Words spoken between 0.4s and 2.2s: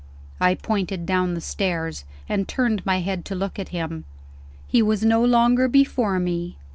pointed down the stairs,